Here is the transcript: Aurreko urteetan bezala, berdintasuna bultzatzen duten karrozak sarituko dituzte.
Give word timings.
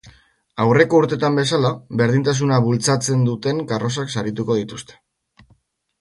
Aurreko 0.63 1.01
urteetan 1.01 1.37
bezala, 1.39 1.71
berdintasuna 2.01 2.59
bultzatzen 2.69 3.23
duten 3.31 3.63
karrozak 3.73 4.13
sarituko 4.19 4.61
dituzte. 4.65 4.99